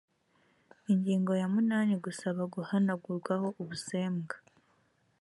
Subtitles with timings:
[0.91, 4.35] ingingo ya munani gusaba guhanagurwaho ubusembwa